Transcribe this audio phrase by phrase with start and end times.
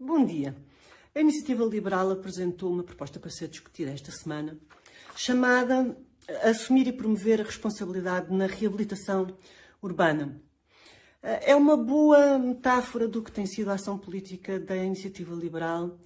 [0.00, 0.54] Bom dia.
[1.12, 4.56] A Iniciativa Liberal apresentou uma proposta para ser discutida esta semana,
[5.16, 5.98] chamada
[6.44, 9.26] Assumir e Promover a Responsabilidade na Reabilitação
[9.82, 10.40] Urbana.
[11.20, 15.98] É uma boa metáfora do que tem sido a ação política da Iniciativa Liberal,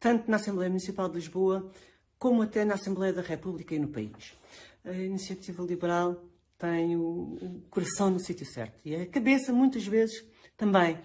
[0.00, 1.70] tanto na Assembleia Municipal de Lisboa,
[2.18, 4.36] como até na Assembleia da República e no país.
[4.84, 6.20] A Iniciativa Liberal
[6.58, 10.24] tem o, coração no sítio certo e a cabeça, muitas vezes,
[10.56, 10.98] também.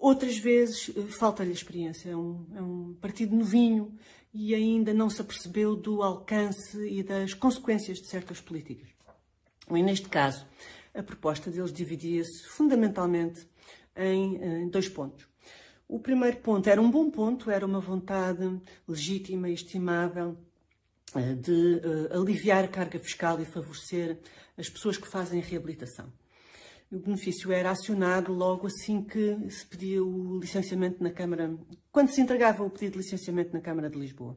[0.00, 2.08] Outras vezes eh, falta-lhe experiência.
[2.08, 3.94] É um, é um, partido novinho
[4.32, 8.88] e ainda não se apercebeu do alcance e das consequências de certas políticas.
[9.70, 10.46] E neste caso,
[10.94, 13.46] a proposta deles dividia-se fundamentalmente
[13.94, 15.28] em, em dois pontos.
[15.86, 18.58] O primeiro ponto era um bom ponto, era uma vontade
[18.88, 20.34] legítima e estimável
[21.14, 24.18] eh, de uh, aliviar a carga fiscal e favorecer
[24.56, 26.10] as pessoas que fazem reabilitação
[26.90, 31.56] o benefício era acionado logo assim que se pedia o licenciamento na Câmara,
[31.92, 34.36] quando se entregava o pedido de licenciamento na Câmara de Lisboa.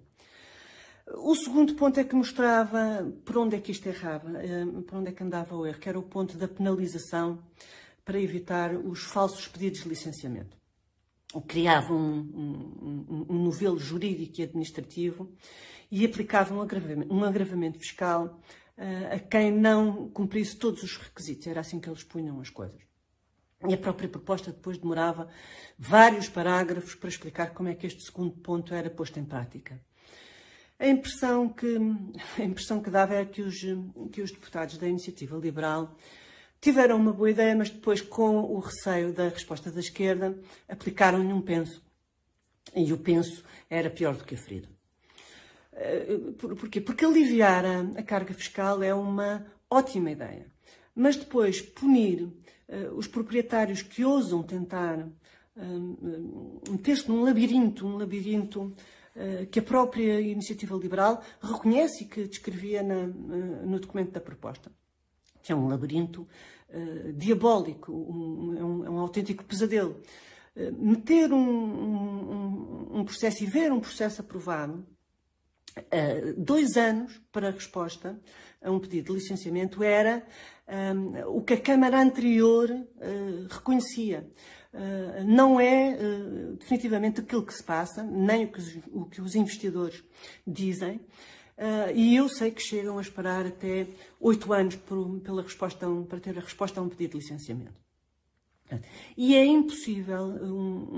[1.16, 5.10] O segundo ponto é que mostrava por onde é que isto errava, eh, por onde
[5.10, 7.44] é que andava o erro, que era o ponto da penalização
[8.06, 10.56] para evitar os falsos pedidos de licenciamento.
[11.48, 12.20] Criava um,
[13.10, 15.30] um, um novelo jurídico e administrativo
[15.92, 18.40] e aplicava um agravamento, um agravamento fiscal
[18.78, 21.48] a quem não cumprisse todos os requisitos.
[21.48, 22.82] Era assim que eles punham as coisas.
[23.68, 25.30] E a própria proposta depois demorava
[25.78, 29.80] vários parágrafos para explicar como é que este segundo ponto era posto em prática.
[30.78, 31.78] A impressão que,
[32.38, 33.56] a impressão que dava é que os,
[34.12, 35.96] que os deputados da Iniciativa Liberal
[36.60, 40.38] tiveram uma boa ideia, mas depois, com o receio da resposta da esquerda,
[40.68, 41.82] aplicaram-lhe um penso.
[42.76, 44.73] E o penso era pior do que a ferida.
[45.84, 46.80] Eh, porquê?
[46.80, 50.48] Porque aliviar a, a, carga fiscal é uma ótima ideia.
[50.96, 58.62] Mas depois punir uh, os proprietários que ousam tentar uh, meter-se num labirinto, um labirinto
[59.16, 64.72] uh, que a própria iniciativa liberal reconhece e que descrevia na, no documento da proposta,
[65.42, 66.28] que é um labirinto
[67.16, 70.02] diabólico, um, é, um, é, um, autêntico pesadelo.
[70.76, 74.84] meter um, um, um processo e ver um processo aprovado
[75.76, 78.20] Uh, dois anos para a resposta
[78.62, 80.24] a um pedido de licenciamento era
[80.96, 84.28] um, o que a Câmara anterior uh, reconhecia.
[84.72, 85.98] Uh, não é
[86.60, 90.04] definitivamente aquilo que se passa, nem o que os, o que os investidores
[90.46, 91.00] dizem.
[91.94, 93.88] e eu sei que chegam a esperar até
[94.20, 97.84] oito anos por, pela resposta um, para ter a resposta a um pedido de licenciamento.
[99.16, 100.98] E é impossível um,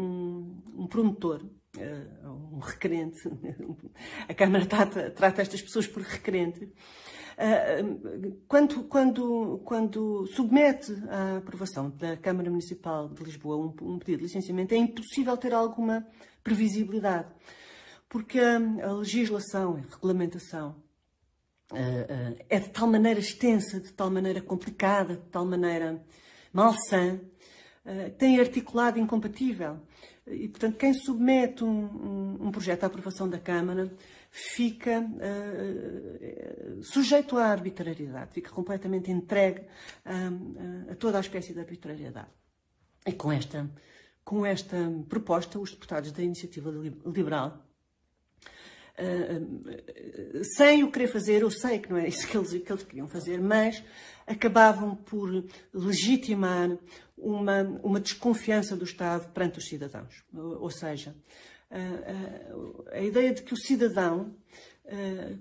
[0.75, 1.42] um, um promotor
[2.56, 3.30] um requerente,
[4.28, 11.90] a Câmara trata, trata estas pessoas por requerente, uh, quando, quando, quando submete à aprovação
[11.90, 16.06] da Câmara Municipal de Lisboa um, um pedido de licenciamento, é impossível ter alguma
[16.44, 17.28] previsibilidade,
[18.07, 18.57] porque a,
[18.88, 20.75] a legislação, a regulamentação,
[21.72, 26.03] uh, é de tal maneira extensa, de tal maneira complicada, de tal maneira
[26.53, 27.19] malsã,
[28.18, 29.80] tem articulado incompatível.
[30.28, 33.91] E, portanto, quem submete um, um, um projeto à aprovação da Câmara
[34.31, 42.30] fica uh, sujeito à arbitrariedade, fica completamente entregue uh, a toda a espécie de arbitrariedade.
[43.06, 43.69] E com esta,
[44.24, 44.78] com esta
[45.08, 46.72] proposta, os deputados da Iniciativa
[47.06, 47.64] Liberal
[48.97, 52.83] Uh, sem o querer fazer, eu sei que não é isso que eles, que eles
[52.83, 53.83] queriam fazer, mas
[54.25, 56.78] acabavam por legitimar
[57.17, 60.23] uma, uma desconfiança do Estado perante os cidadãos.
[60.33, 61.16] Ou seja,
[61.69, 64.35] a, a, a ideia de que o cidadão,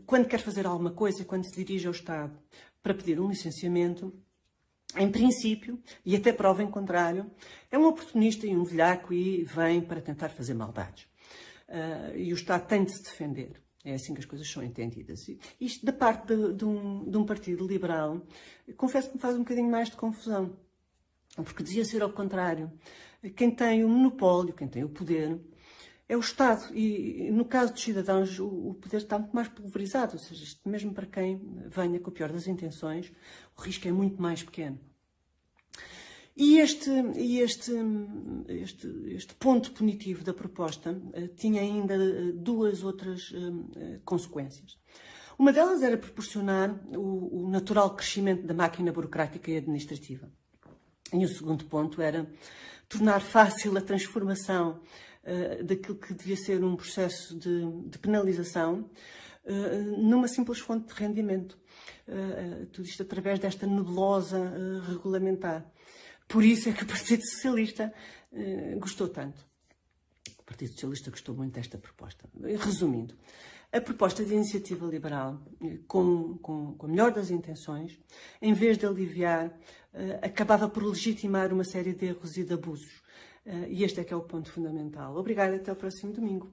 [0.06, 2.36] quando quer fazer alguma coisa, quando se dirige ao Estado
[2.82, 4.12] para pedir um licenciamento,
[4.96, 7.30] em princípio, e até prova em contrário,
[7.70, 11.06] é um oportunista e um velhaco e vem para tentar fazer maldades.
[11.68, 13.62] Uh, e o Estado tem de se defender.
[13.84, 15.28] É assim que as coisas são entendidas.
[15.28, 18.26] E isto, da parte de, de, um, de um partido liberal,
[18.76, 20.56] confesso que me faz um bocadinho mais de confusão.
[21.36, 22.72] Porque dizia ser ao contrário.
[23.36, 25.38] Quem tem o monopólio, quem tem o poder,
[26.08, 26.74] é o Estado.
[26.74, 30.14] E no caso dos cidadãos, o poder está muito mais pulverizado.
[30.14, 33.12] Ou seja, mesmo para quem venha com o pior das intenções,
[33.56, 34.78] o risco é muito mais pequeno.
[36.36, 37.70] E este, este,
[38.48, 44.76] este, este ponto punitivo da proposta uh, tinha ainda uh, duas outras uh, consequências.
[45.38, 50.28] Uma delas era proporcionar o, o, natural crescimento da máquina burocrática e administrativa.
[51.12, 52.28] E o segundo ponto era
[52.88, 54.80] tornar fácil a transformação
[55.64, 58.90] daquilo que devia ser um processo de, de penalização
[59.96, 61.58] numa simples fonte de rendimento.
[62.72, 64.38] tudo isto através desta nebulosa
[64.86, 65.66] regulamentar.
[66.26, 67.92] Por isso é que o Partido Socialista
[68.32, 69.44] uh, gostou tanto.
[70.44, 72.28] Partido Socialista gostou muito desta proposta.
[72.58, 73.14] Resumindo,
[73.72, 75.42] a proposta de iniciativa liberal,
[75.88, 77.98] com, com, com a melhor das intenções,
[78.40, 79.52] em vez de aliviar,
[80.22, 83.02] acabava por legitimar uma série de erros e de abusos.
[83.68, 85.16] E este é que é o ponto fundamental.
[85.16, 86.52] Obrigada, até o próximo domingo.